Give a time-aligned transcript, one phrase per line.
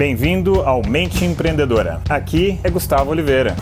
[0.00, 2.00] Bem-vindo ao Mente Empreendedora.
[2.08, 3.54] Aqui é Gustavo Oliveira.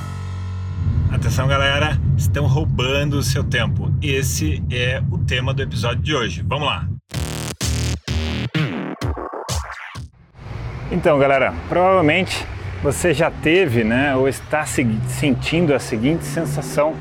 [1.11, 3.91] Atenção, galera, estão roubando o seu tempo.
[4.01, 6.45] Esse é o tema do episódio de hoje.
[6.47, 6.89] Vamos lá.
[10.93, 12.47] Então, galera, provavelmente
[12.85, 16.95] você já teve, né, ou está sentindo a seguinte sensação,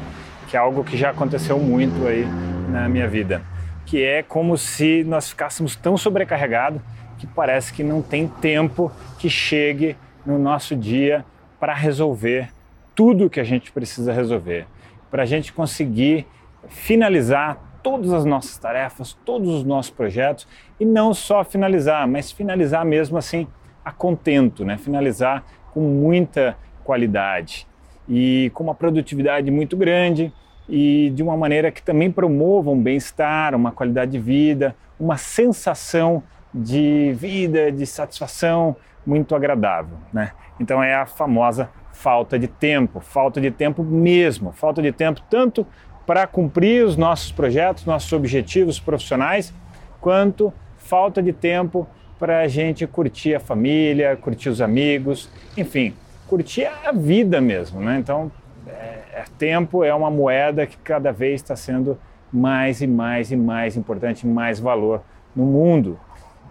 [0.48, 2.26] que é algo que já aconteceu muito aí
[2.72, 3.44] na minha vida,
[3.86, 6.82] que é como se nós ficássemos tão sobrecarregados
[7.18, 9.96] que parece que não tem tempo que chegue
[10.26, 11.26] no nosso dia
[11.60, 12.50] para resolver
[12.94, 14.66] tudo que a gente precisa resolver,
[15.12, 16.26] para a gente conseguir
[16.68, 20.48] finalizar todas as nossas tarefas, todos os nossos projetos
[20.80, 23.48] e não só finalizar, mas finalizar mesmo assim
[23.86, 24.78] a contento, né?
[24.78, 27.68] Finalizar com muita qualidade
[28.10, 30.34] e com uma produtividade muito grande
[30.68, 36.24] e de uma maneira que também promova um bem-estar, uma qualidade de vida, uma sensação
[36.54, 40.32] de vida, de satisfação muito agradável, né?
[40.60, 45.66] Então é a famosa falta de tempo, falta de tempo mesmo, falta de tempo tanto
[46.06, 49.54] para cumprir os nossos projetos, nossos objetivos profissionais,
[50.00, 51.88] quanto falta de tempo
[52.20, 55.94] para a gente curtir a família, curtir os amigos, enfim,
[56.28, 57.98] curtir a vida mesmo, né?
[58.00, 58.32] Então,
[58.68, 61.98] é, é tempo é uma moeda que cada vez está sendo
[62.32, 65.02] mais e mais e mais importante, mais valor
[65.36, 66.00] no mundo.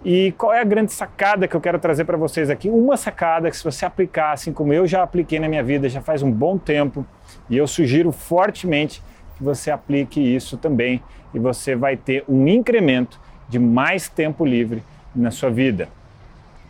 [0.09, 2.71] E qual é a grande sacada que eu quero trazer para vocês aqui?
[2.71, 6.01] Uma sacada que se você aplicar, assim como eu já apliquei na minha vida, já
[6.01, 7.05] faz um bom tempo,
[7.51, 9.03] e eu sugiro fortemente
[9.37, 11.03] que você aplique isso também,
[11.35, 14.81] e você vai ter um incremento de mais tempo livre
[15.13, 15.89] na sua vida,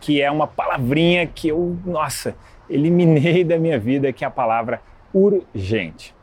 [0.00, 2.34] que é uma palavrinha que eu, nossa,
[2.71, 4.81] eliminei da minha vida, que é a palavra
[5.12, 6.15] urgente.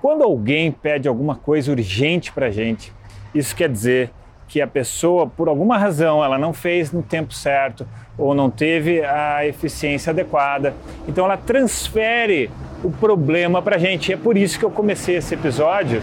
[0.00, 2.92] Quando alguém pede alguma coisa urgente para gente,
[3.32, 4.10] isso quer dizer
[4.48, 9.04] que a pessoa, por alguma razão, ela não fez no tempo certo ou não teve
[9.04, 10.74] a eficiência adequada.
[11.06, 12.50] Então ela transfere
[12.82, 14.10] o problema para a gente.
[14.10, 16.02] E é por isso que eu comecei esse episódio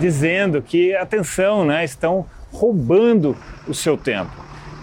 [0.00, 3.36] dizendo que, atenção, né, estão roubando
[3.68, 4.32] o seu tempo.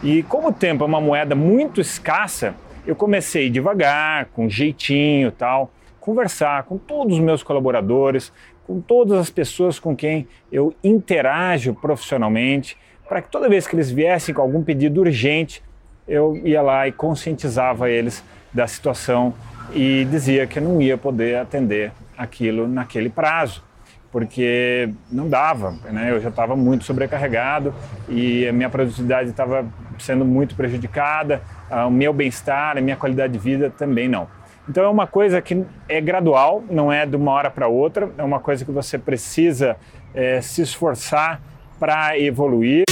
[0.02, 2.56] E como o tempo é uma moeda muito escassa,
[2.88, 8.31] eu comecei devagar, com jeitinho tal, conversar com todos os meus colaboradores,
[8.66, 12.78] com todas as pessoas com quem eu interajo profissionalmente
[13.09, 15.64] para que toda vez que eles viessem com algum pedido urgente,
[16.08, 19.34] eu ia lá e conscientizava eles da situação
[19.74, 23.64] e dizia que eu não ia poder atender aquilo naquele prazo,
[24.12, 26.12] porque não dava, né?
[26.12, 27.74] eu já estava muito sobrecarregado
[28.08, 29.66] e a minha produtividade estava
[29.98, 31.42] sendo muito prejudicada,
[31.88, 34.28] o meu bem-estar, a minha qualidade de vida também não.
[34.68, 38.24] Então é uma coisa que é gradual, não é de uma hora para outra, é
[38.24, 39.75] uma coisa que você precisa
[40.14, 41.42] é, se esforçar
[41.80, 42.84] para evoluir.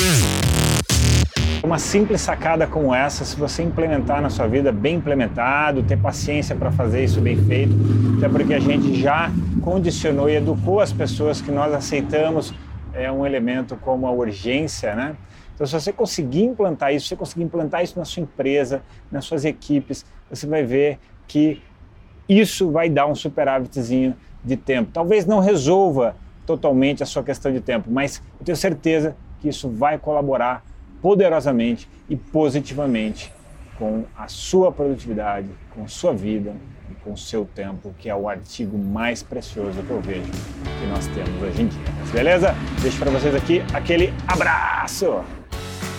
[1.63, 6.55] Uma simples sacada como essa, se você implementar na sua vida bem implementado, ter paciência
[6.55, 7.73] para fazer isso bem feito,
[8.17, 9.29] até porque a gente já
[9.61, 12.53] condicionou e educou as pessoas que nós aceitamos
[12.93, 15.15] é um elemento como a urgência, né?
[15.53, 18.81] Então, se você conseguir implantar isso, se você conseguir implantar isso na sua empresa,
[19.11, 21.61] nas suas equipes, você vai ver que
[22.27, 24.91] isso vai dar um superávitzinho de tempo.
[24.93, 26.15] Talvez não resolva
[26.47, 30.63] totalmente a sua questão de tempo, mas eu tenho certeza que isso vai colaborar
[31.01, 33.31] poderosamente e positivamente
[33.77, 36.55] com a sua produtividade, com sua vida
[36.89, 40.31] e com seu tempo, que é o artigo mais precioso que eu vejo
[40.79, 41.83] que nós temos hoje em dia.
[42.11, 42.55] Beleza?
[42.81, 45.21] Deixo para vocês aqui aquele abraço!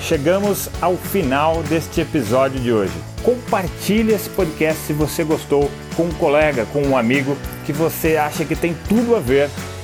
[0.01, 2.95] Chegamos ao final deste episódio de hoje.
[3.23, 8.45] Compartilhe esse podcast se você gostou com um colega, com um amigo que você acha
[8.45, 9.51] que tem tudo a ver